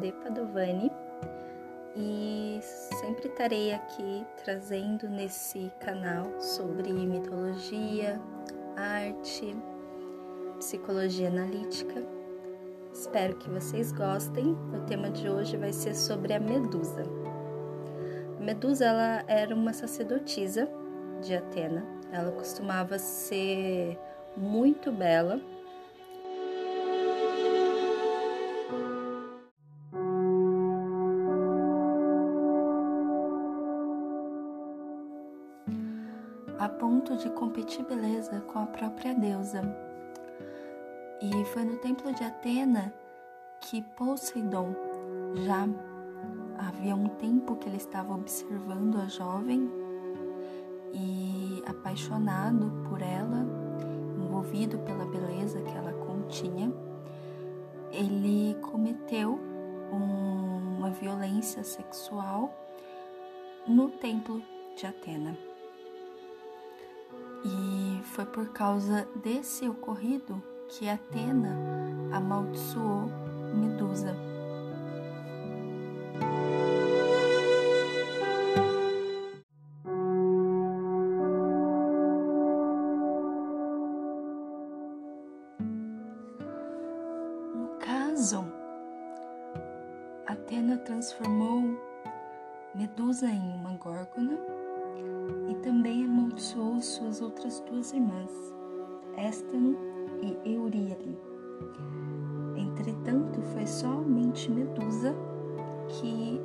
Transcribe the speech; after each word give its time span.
de 0.00 0.12
Padovani 0.12 0.90
e 1.94 2.58
sempre 2.62 3.28
estarei 3.28 3.72
aqui 3.72 4.26
trazendo 4.42 5.06
nesse 5.08 5.70
canal 5.78 6.40
sobre 6.40 6.90
mitologia, 6.92 8.18
arte, 8.76 9.54
psicologia 10.58 11.28
analítica. 11.28 12.02
Espero 12.94 13.36
que 13.36 13.50
vocês 13.50 13.92
gostem. 13.92 14.56
O 14.74 14.80
tema 14.86 15.10
de 15.10 15.28
hoje 15.28 15.56
vai 15.56 15.72
ser 15.72 15.94
sobre 15.94 16.32
a 16.32 16.40
Medusa. 16.40 17.02
A 18.38 18.42
Medusa 18.42 18.86
ela 18.86 19.24
era 19.26 19.54
uma 19.54 19.74
sacerdotisa 19.74 20.66
de 21.20 21.34
Atena. 21.34 21.84
Ela 22.10 22.32
costumava 22.32 22.98
ser 22.98 23.98
muito 24.34 24.90
bela 24.90 25.38
a 36.60 36.68
ponto 36.68 37.16
de 37.16 37.30
competir 37.30 37.82
beleza 37.86 38.42
com 38.42 38.58
a 38.58 38.66
própria 38.66 39.14
deusa. 39.14 39.62
E 41.22 41.44
foi 41.46 41.64
no 41.64 41.78
templo 41.78 42.12
de 42.12 42.22
Atena 42.22 42.92
que 43.62 43.80
Poseidon 43.80 44.74
já 45.36 45.66
havia 46.58 46.94
um 46.94 47.08
tempo 47.08 47.56
que 47.56 47.66
ele 47.66 47.78
estava 47.78 48.12
observando 48.12 48.96
a 48.96 49.06
jovem 49.06 49.70
e 50.92 51.62
apaixonado 51.66 52.70
por 52.86 53.00
ela, 53.00 53.46
envolvido 54.18 54.78
pela 54.80 55.06
beleza 55.06 55.62
que 55.62 55.74
ela 55.74 55.94
continha, 55.94 56.70
ele 57.90 58.54
cometeu 58.60 59.40
um, 59.90 60.76
uma 60.76 60.90
violência 60.90 61.64
sexual 61.64 62.54
no 63.66 63.88
templo 63.88 64.42
de 64.76 64.86
Atena. 64.86 65.49
Foi 68.20 68.26
por 68.26 68.52
causa 68.52 69.08
desse 69.22 69.66
ocorrido 69.66 70.42
que 70.68 70.86
Atena 70.90 71.56
amaldiçoou 72.12 73.08
Medusa. 73.54 74.12
No 87.54 87.68
caso, 87.78 88.44
Atena 90.26 90.76
transformou 90.76 91.62
Medusa 92.74 93.28
em 93.28 93.54
uma 93.54 93.72
górgona 93.78 94.38
e 95.48 95.54
também 95.62 96.04
amaldiçoou 96.40 96.80
suas 96.80 97.20
outras 97.20 97.60
duas 97.60 97.92
irmãs, 97.92 98.30
Éstano 99.16 99.76
e 100.22 100.54
Euríale. 100.54 101.18
Entretanto, 102.56 103.42
foi 103.52 103.66
somente 103.66 104.50
Medusa 104.50 105.14
que 105.88 106.40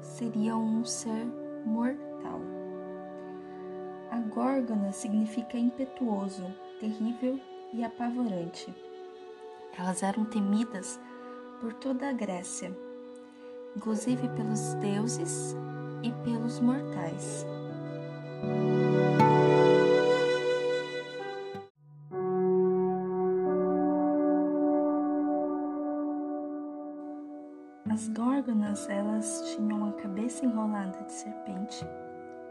seria 0.00 0.56
um 0.56 0.84
ser 0.84 1.26
mortal. 1.64 2.40
A 4.10 4.18
Górgona 4.20 4.90
significa 4.90 5.56
impetuoso, 5.56 6.44
terrível 6.80 7.38
e 7.72 7.84
apavorante. 7.84 8.74
Elas 9.78 10.02
eram 10.02 10.24
temidas 10.24 10.98
por 11.60 11.72
toda 11.74 12.08
a 12.08 12.12
Grécia, 12.12 12.76
inclusive 13.76 14.28
pelos 14.30 14.74
deuses 14.74 15.54
e 16.02 16.10
pelos 16.24 16.58
mortais. 16.58 17.46
As 27.96 28.08
górgonas, 28.08 28.90
elas 28.90 29.54
tinham 29.54 29.88
a 29.88 29.92
cabeça 29.94 30.44
enrolada 30.44 31.02
de 31.04 31.12
serpente, 31.14 31.82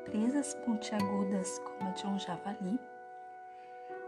presas 0.03 0.55
pontiagudas 0.65 1.59
como 1.59 1.87
a 1.87 1.93
de 1.93 2.07
um 2.07 2.17
javali, 2.17 2.79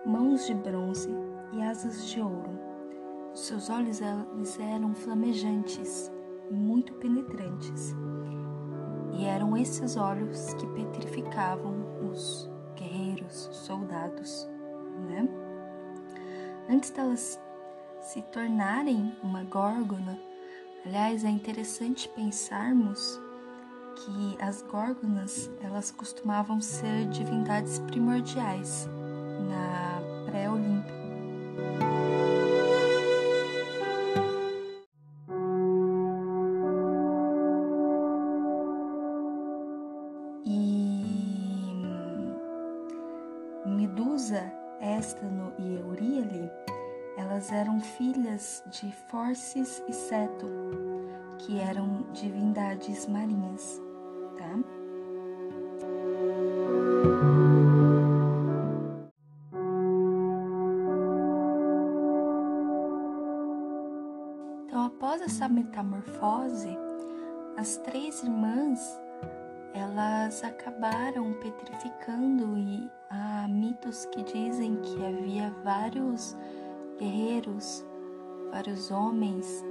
mãos 0.04 0.48
de 0.48 0.56
bronze 0.56 1.16
e 1.54 1.62
asas 1.62 2.10
de 2.10 2.20
ouro. 2.20 2.60
Seus 3.36 3.70
olhos 3.70 4.02
eles 4.02 4.60
eram 4.60 4.96
flamejantes 4.96 6.12
e 6.50 6.56
muito 6.56 6.96
penetrantes, 6.96 7.94
e 9.14 9.24
eram 9.24 9.56
esses 9.56 9.96
olhos 9.96 10.56
que 10.56 10.66
petrificavam 10.70 11.86
os 12.10 12.50
guerreiros, 12.76 13.48
os 13.50 13.58
soldados, 13.58 14.50
né? 15.08 15.30
Antes 16.68 16.90
delas 16.90 17.40
se 18.02 18.24
tornarem 18.24 19.16
uma 19.22 19.44
górgona, 19.44 20.18
aliás, 20.86 21.24
é 21.24 21.30
interessante 21.30 22.10
pensarmos 22.10 23.20
que 23.96 24.38
as 24.42 24.62
górgonas, 24.62 25.50
elas 25.62 25.92
costumavam 25.92 26.62
ser 26.62 27.08
divindades 27.10 27.80
primordiais 27.80 28.88
na 29.50 30.02
pré-olímpica. 30.26 30.98
Medusa, 43.66 44.52
Éstano 44.80 45.54
e 45.58 45.76
Euríale, 45.76 46.52
elas 47.18 47.52
eram 47.52 47.80
filhas 47.80 48.64
de 48.70 48.92
Forces 49.10 49.84
e 49.88 49.94
Seto, 49.94 50.48
que 51.40 51.60
eram 51.60 52.06
divindades 52.14 53.08
marinhas, 53.08 53.82
tá? 54.38 54.60
Então, 64.66 64.86
após 64.86 65.22
essa 65.22 65.50
metamorfose, 65.50 66.78
as 67.58 67.78
três 67.78 68.22
irmãs 68.22 68.80
elas 69.74 70.44
acabaram 70.44 71.34
petrificando 71.34 72.58
e 72.58 72.90
há 73.10 73.48
mitos 73.48 74.06
que 74.08 74.24
dizem 74.24 74.76
que 74.78 75.06
havia 75.06 75.52
vários 75.64 76.36
guerreiros, 76.98 77.86
vários 78.52 78.92
homens 78.92 79.64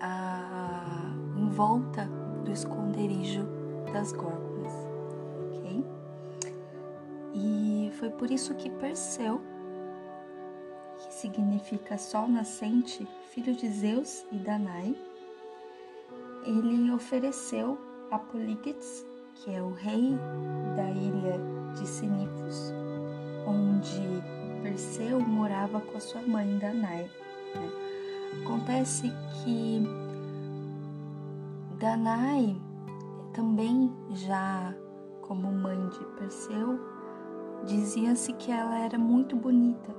a, 0.00 1.12
em 1.36 1.48
volta 1.48 2.08
do 2.44 2.52
esconderijo 2.52 3.46
das 3.92 4.12
górgonas, 4.12 4.72
ok? 5.56 5.84
E 7.34 7.90
foi 7.98 8.10
por 8.10 8.30
isso 8.30 8.54
que 8.54 8.70
Perseu, 8.70 9.40
que 10.98 11.14
significa 11.14 11.98
sol 11.98 12.28
nascente, 12.28 13.06
filho 13.30 13.54
de 13.54 13.68
Zeus 13.68 14.24
e 14.30 14.36
Danae, 14.36 14.96
ele 16.44 16.90
ofereceu 16.92 17.78
a 18.10 18.18
Políquetes, 18.18 19.04
que 19.34 19.54
é 19.54 19.60
o 19.60 19.72
rei 19.72 20.16
da 20.76 20.88
ilha 20.90 21.38
de 21.74 21.86
Sinifos, 21.86 22.72
onde 23.46 24.35
Perseu 24.66 25.20
morava 25.20 25.80
com 25.80 25.96
a 25.96 26.00
sua 26.00 26.20
mãe 26.22 26.58
Danae. 26.58 27.08
Né? 27.54 27.70
Acontece 28.42 29.12
que 29.44 29.80
Danae 31.78 32.60
também 33.32 33.92
já 34.10 34.74
como 35.22 35.52
mãe 35.52 35.78
de 35.90 36.04
Perseu 36.18 36.80
dizia-se 37.64 38.32
que 38.32 38.50
ela 38.50 38.76
era 38.80 38.98
muito 38.98 39.36
bonita 39.36 39.94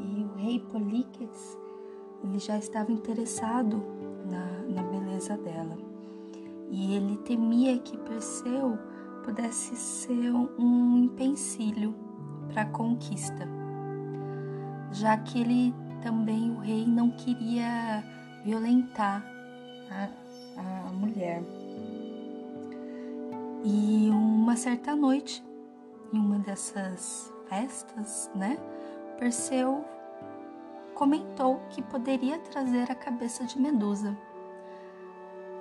e 0.00 0.24
o 0.24 0.34
rei 0.34 0.58
Políquetes 0.58 1.56
ele 2.24 2.40
já 2.40 2.58
estava 2.58 2.90
interessado 2.90 3.80
na, 4.28 4.82
na 4.82 4.82
beleza 4.82 5.36
dela 5.36 5.78
e 6.68 6.96
ele 6.96 7.18
temia 7.18 7.78
que 7.78 7.96
Perseu 7.98 8.76
pudesse 9.22 9.76
ser 9.76 10.32
um 10.58 10.98
empecilho 10.98 11.94
para 12.52 12.62
a 12.62 12.66
conquista, 12.66 13.61
já 14.92 15.16
que 15.16 15.40
ele 15.40 15.74
também, 16.02 16.50
o 16.50 16.58
rei, 16.58 16.86
não 16.86 17.10
queria 17.10 18.04
violentar 18.44 19.24
a, 19.90 20.88
a 20.88 20.92
mulher. 20.92 21.42
E 23.64 24.10
uma 24.10 24.56
certa 24.56 24.94
noite, 24.96 25.42
em 26.12 26.18
uma 26.18 26.38
dessas 26.38 27.32
festas, 27.48 28.30
né, 28.34 28.58
Perseu 29.18 29.84
comentou 30.94 31.60
que 31.70 31.80
poderia 31.82 32.38
trazer 32.38 32.90
a 32.90 32.94
cabeça 32.94 33.44
de 33.44 33.58
Medusa 33.58 34.16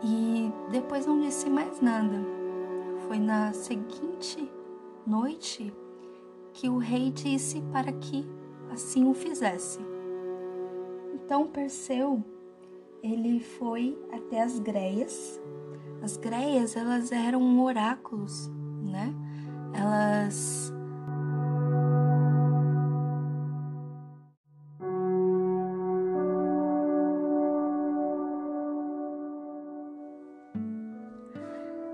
E 0.04 0.52
depois 0.72 1.06
não 1.06 1.20
disse 1.20 1.50
mais 1.50 1.80
nada. 1.80 2.20
Foi 3.08 3.20
na 3.20 3.54
seguinte 3.54 4.52
noite 5.06 5.74
que 6.54 6.70
o 6.70 6.78
rei 6.78 7.12
disse 7.12 7.62
para 7.72 7.92
que 7.92 8.28
assim 8.72 9.08
o 9.08 9.14
fizesse. 9.14 9.80
Então 11.14 11.48
Perseu, 11.48 12.24
ele 13.04 13.40
foi 13.40 13.98
até 14.12 14.42
as 14.42 14.60
greias. 14.60 15.40
As 16.02 16.18
greias, 16.18 16.76
elas 16.76 17.12
eram 17.12 17.64
oráculos, 17.64 18.50
né? 18.82 19.14
Elas 19.74 20.74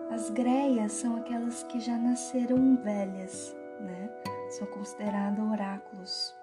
As 0.09 0.31
greias 0.31 0.93
são 0.93 1.17
aquelas 1.17 1.63
que 1.63 1.79
já 1.79 1.95
nasceram 1.97 2.75
velhas, 2.83 3.55
né? 3.79 4.09
São 4.49 4.65
consideradas 4.67 5.39
oráculos. 5.39 6.36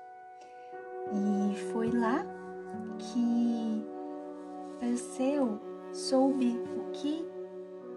E 1.12 1.56
foi 1.72 1.90
lá 1.90 2.24
que 2.98 3.84
Perseu 4.80 5.60
soube 5.92 6.60
o 6.76 6.90
que 6.92 7.24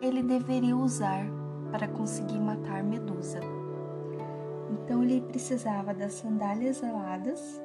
ele 0.01 0.21
deveria 0.21 0.75
usar 0.75 1.25
para 1.71 1.87
conseguir 1.87 2.39
matar 2.39 2.83
Medusa. 2.83 3.39
Então 4.71 5.03
ele 5.03 5.21
precisava 5.21 5.93
das 5.93 6.13
sandálias 6.13 6.83
aladas, 6.83 7.61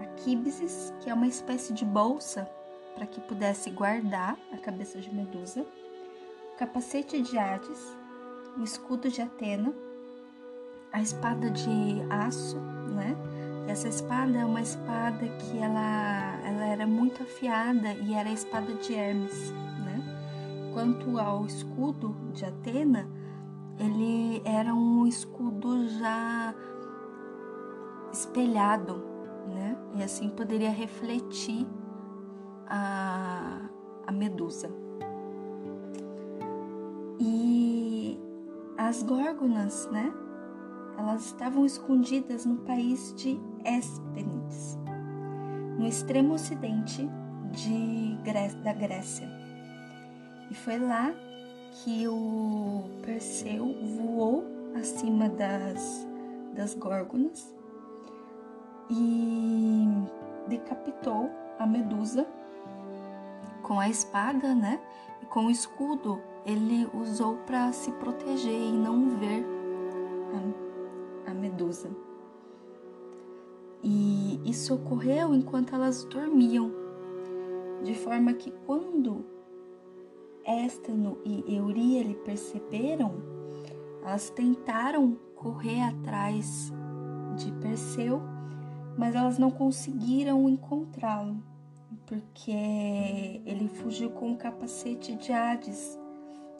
a 0.00 0.06
quíbises, 0.22 0.92
que 1.00 1.10
é 1.10 1.14
uma 1.14 1.26
espécie 1.26 1.72
de 1.72 1.84
bolsa 1.84 2.48
para 2.94 3.06
que 3.06 3.20
pudesse 3.20 3.70
guardar 3.70 4.38
a 4.52 4.58
cabeça 4.58 5.00
de 5.00 5.14
Medusa, 5.14 5.66
o 6.54 6.58
capacete 6.58 7.20
de 7.20 7.38
Hades, 7.38 7.96
o 8.58 8.62
escudo 8.62 9.10
de 9.10 9.22
Atena, 9.22 9.72
a 10.92 11.00
espada 11.00 11.50
de 11.50 12.02
aço, 12.10 12.58
né? 12.94 13.16
Essa 13.72 13.88
espada 13.88 14.36
é 14.36 14.44
uma 14.44 14.60
espada 14.60 15.26
que 15.26 15.56
ela, 15.56 16.38
ela 16.44 16.66
era 16.66 16.86
muito 16.86 17.22
afiada 17.22 17.94
e 17.94 18.12
era 18.12 18.28
a 18.28 18.32
espada 18.32 18.74
de 18.74 18.92
Hermes, 18.92 19.50
né? 19.82 20.70
Quanto 20.74 21.18
ao 21.18 21.46
escudo 21.46 22.14
de 22.34 22.44
Atena, 22.44 23.08
ele 23.78 24.42
era 24.44 24.74
um 24.74 25.06
escudo 25.06 25.88
já 25.88 26.54
espelhado, 28.12 29.02
né? 29.48 29.74
E 29.94 30.02
assim 30.02 30.28
poderia 30.28 30.70
refletir 30.70 31.66
a, 32.66 33.70
a 34.06 34.12
medusa. 34.12 34.70
E 37.18 38.20
as 38.76 39.02
górgonas, 39.02 39.88
né? 39.90 40.12
Elas 40.98 41.24
estavam 41.24 41.64
escondidas 41.64 42.44
no 42.44 42.56
país 42.58 43.14
de 43.16 43.40
Hesperides, 43.64 44.78
no 45.78 45.86
extremo 45.86 46.34
ocidente 46.34 47.08
de 47.52 48.16
da 48.62 48.72
Grécia. 48.72 49.28
E 50.50 50.54
foi 50.54 50.78
lá 50.78 51.12
que 51.72 52.06
o 52.06 52.84
Perseu 53.02 53.74
voou 53.96 54.44
acima 54.78 55.28
das, 55.28 56.06
das 56.54 56.74
górgonas 56.74 57.54
e 58.90 59.86
decapitou 60.48 61.30
a 61.58 61.66
Medusa 61.66 62.26
com 63.62 63.78
a 63.78 63.88
espada, 63.88 64.54
né? 64.54 64.80
E 65.22 65.26
com 65.26 65.46
o 65.46 65.50
escudo 65.50 66.20
ele 66.44 66.88
usou 66.92 67.36
para 67.46 67.72
se 67.72 67.90
proteger 67.92 68.52
e 68.52 68.72
não 68.72 69.10
ver 69.10 69.44
a, 71.26 71.30
a 71.30 71.34
Medusa. 71.34 71.90
E 73.82 74.40
isso 74.44 74.74
ocorreu 74.74 75.34
enquanto 75.34 75.74
elas 75.74 76.04
dormiam, 76.04 76.70
de 77.82 77.94
forma 77.94 78.32
que 78.32 78.52
quando 78.64 79.24
Éstano 80.44 81.18
e 81.24 81.56
Euríale 81.56 82.14
perceberam, 82.24 83.14
elas 84.04 84.30
tentaram 84.30 85.16
correr 85.34 85.80
atrás 85.82 86.72
de 87.36 87.50
Perseu, 87.52 88.20
mas 88.96 89.14
elas 89.14 89.38
não 89.38 89.50
conseguiram 89.50 90.48
encontrá-lo, 90.48 91.42
porque 92.06 93.42
ele 93.44 93.68
fugiu 93.68 94.10
com 94.10 94.32
o 94.32 94.36
capacete 94.36 95.14
de 95.16 95.32
Hades. 95.32 95.98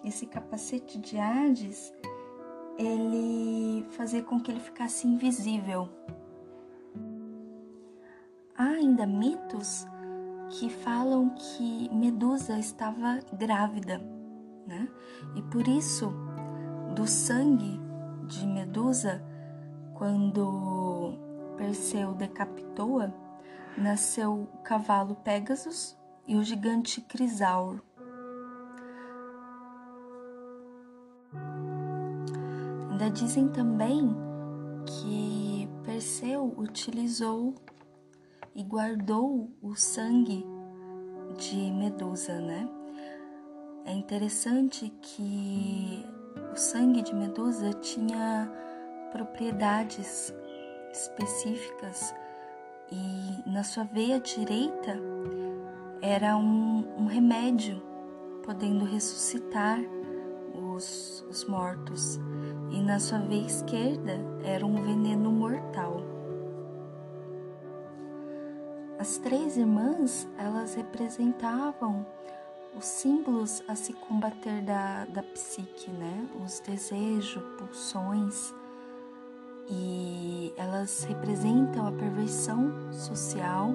Esse 0.05 0.27
capacete 0.27 0.99
de 0.99 1.19
Hades, 1.19 1.93
ele 2.79 3.85
fazia 3.91 4.23
com 4.23 4.41
que 4.41 4.51
ele 4.51 4.61
ficasse 4.61 5.07
invisível. 5.07 5.89
Há 8.63 8.77
ainda 8.77 9.05
mitos 9.05 9.89
que 10.49 10.71
falam 10.71 11.31
que 11.31 11.93
Medusa 11.93 12.61
estava 12.61 13.19
grávida, 13.33 13.99
né? 14.65 14.89
E 15.35 15.43
por 15.43 15.67
isso, 15.67 16.15
do 16.95 17.05
sangue 17.05 17.81
de 18.29 18.47
Medusa, 18.47 19.21
quando 19.95 21.13
Perseu 21.57 22.15
decapitou-a, 22.15 23.13
nasceu 23.77 24.43
o 24.55 24.59
cavalo 24.59 25.17
Pégasus 25.17 25.99
e 26.25 26.37
o 26.37 26.45
gigante 26.45 27.01
Crisauro. 27.01 27.83
Ainda 32.93 33.11
dizem 33.11 33.49
também 33.49 34.15
que 34.87 35.69
Perseu 35.85 36.55
utilizou 36.57 37.57
e 38.55 38.63
guardou 38.63 39.51
o 39.63 39.75
sangue 39.75 40.45
de 41.37 41.71
Medusa, 41.73 42.41
né? 42.41 42.69
É 43.85 43.93
interessante 43.93 44.93
que 45.01 46.05
o 46.53 46.57
sangue 46.57 47.03
de 47.03 47.15
Medusa 47.15 47.73
tinha 47.75 48.51
propriedades 49.11 50.33
específicas 50.93 52.15
e 52.91 53.51
na 53.51 53.65
sua 53.65 53.85
veia 53.85 54.21
direita 54.21 54.99
era 56.01 56.37
um, 56.37 56.85
um 56.99 57.07
remédio 57.07 57.83
podendo 58.45 58.85
ressuscitar 58.85 59.79
os, 60.55 61.25
os 61.29 61.45
mortos 61.45 62.21
e 62.71 62.81
na 62.81 62.99
sua 62.99 63.19
veia 63.19 63.47
esquerda 63.47 64.19
era 64.45 64.65
um 64.67 64.83
veneno 64.83 65.31
mortal. 65.31 66.12
As 69.03 69.19
três 69.19 69.57
irmãs, 69.57 70.29
elas 70.39 70.77
representavam 70.77 72.07
os 72.79 72.85
símbolos 72.85 73.61
a 73.67 73.75
se 73.75 73.93
combater 73.93 74.63
da, 74.63 75.07
da 75.07 75.25
psique, 75.25 75.91
né? 75.91 76.29
Os 76.45 76.61
desejos, 76.61 77.43
pulsões. 77.59 78.55
E 79.69 80.55
elas 80.57 81.03
representam 81.03 81.85
a 81.85 81.91
perversão 81.91 82.93
social, 82.93 83.75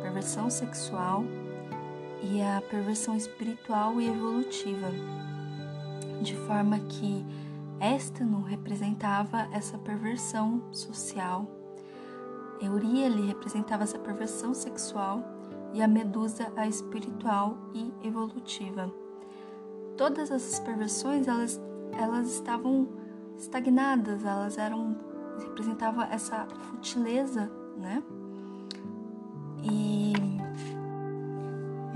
perversão 0.00 0.48
sexual 0.48 1.24
e 2.22 2.40
a 2.40 2.62
perversão 2.62 3.14
espiritual 3.14 4.00
e 4.00 4.08
evolutiva. 4.08 4.88
De 6.22 6.34
forma 6.46 6.78
que 6.78 7.22
esta 7.78 8.24
não 8.24 8.40
representava 8.40 9.46
essa 9.52 9.76
perversão 9.76 10.62
social 10.72 11.63
Euríale 12.64 13.26
representava 13.26 13.84
essa 13.84 13.98
perversão 13.98 14.54
sexual 14.54 15.22
e 15.72 15.82
a 15.82 15.88
Medusa 15.88 16.52
a 16.56 16.66
espiritual 16.66 17.58
e 17.74 17.92
evolutiva. 18.06 18.92
Todas 19.96 20.30
essas 20.30 20.60
perversões 20.60 21.26
elas, 21.28 21.60
elas 21.92 22.28
estavam 22.32 22.88
estagnadas, 23.36 24.24
elas 24.24 24.58
eram 24.58 24.96
representavam 25.38 26.04
essa 26.04 26.46
futileza, 26.46 27.50
né? 27.76 28.02
E 29.62 30.12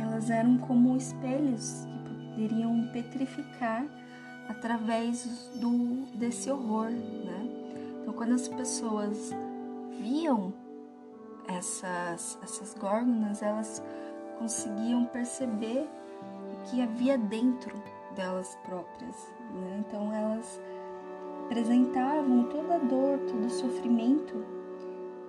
elas 0.01 0.31
eram 0.31 0.59
como 0.59 0.97
espelhos 0.97 1.87
que 2.05 2.29
poderiam 2.31 2.89
petrificar 2.93 3.87
através 4.49 5.51
do 5.61 6.07
desse 6.17 6.51
horror, 6.51 6.91
né? 6.91 7.49
Então 8.03 8.15
quando 8.15 8.33
as 8.33 8.49
pessoas 8.49 9.33
viam 9.99 10.53
essas, 11.47 12.39
essas 12.43 12.75
górgonas, 12.75 13.43
elas 13.43 13.83
conseguiam 14.39 15.07
perceber 15.07 15.89
o 16.53 16.71
que 16.71 16.81
havia 16.81 17.17
dentro 17.19 17.75
delas 18.15 18.57
próprias. 18.65 19.17
Né? 19.55 19.85
Então 19.87 20.13
elas 20.13 20.61
apresentavam 21.47 22.45
toda 22.45 22.77
a 22.77 22.79
dor, 22.79 23.19
todo 23.21 23.47
o 23.47 23.51
sofrimento 23.51 24.35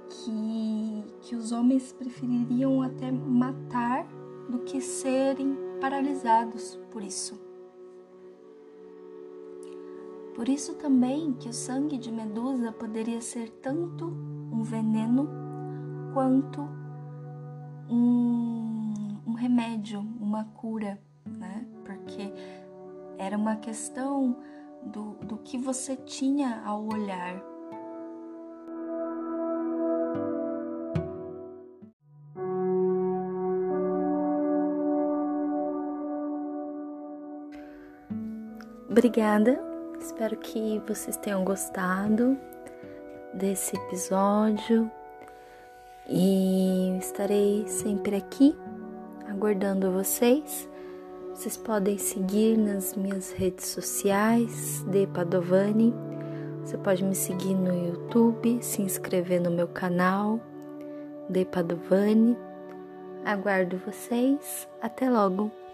que, 0.09 1.03
que 1.21 1.35
os 1.35 1.51
homens 1.51 1.93
prefeririam 1.93 2.81
até 2.81 3.11
matar 3.11 4.05
do 4.49 4.59
que 4.59 4.81
serem 4.81 5.55
paralisados 5.79 6.77
por 6.91 7.03
isso. 7.03 7.39
Por 10.35 10.47
isso 10.47 10.73
também 10.75 11.33
que 11.33 11.49
o 11.49 11.53
sangue 11.53 11.97
de 11.97 12.11
Medusa 12.11 12.71
poderia 12.71 13.21
ser 13.21 13.49
tanto 13.61 14.13
um 14.51 14.63
veneno 14.63 15.29
quanto 16.13 16.61
um, 17.89 19.17
um 19.25 19.33
remédio, 19.33 19.99
uma 20.19 20.45
cura, 20.45 20.99
né? 21.25 21.65
Porque 21.83 22.33
era 23.17 23.37
uma 23.37 23.55
questão 23.55 24.37
do, 24.83 25.13
do 25.25 25.37
que 25.37 25.57
você 25.57 25.95
tinha 25.95 26.61
ao 26.65 26.85
olhar. 26.85 27.41
Obrigada 38.89 39.69
Espero 39.99 40.37
que 40.37 40.81
vocês 40.87 41.17
tenham 41.17 41.43
gostado 41.43 42.37
desse 43.33 43.75
episódio 43.75 44.89
e 46.07 46.97
estarei 46.97 47.67
sempre 47.67 48.15
aqui 48.15 48.55
aguardando 49.27 49.91
vocês. 49.91 50.67
Vocês 51.33 51.55
podem 51.55 51.97
seguir 51.97 52.57
nas 52.57 52.95
minhas 52.95 53.31
redes 53.31 53.67
sociais 53.67 54.83
de 54.87 55.07
Padovani. 55.07 55.93
Você 56.61 56.77
pode 56.77 57.03
me 57.03 57.15
seguir 57.15 57.53
no 57.53 57.73
YouTube, 57.73 58.59
se 58.61 58.81
inscrever 58.81 59.39
no 59.39 59.51
meu 59.51 59.67
canal 59.67 60.39
de 61.29 61.45
Padovani. 61.45 62.35
Aguardo 63.23 63.77
vocês. 63.85 64.67
Até 64.81 65.09
logo! 65.09 65.68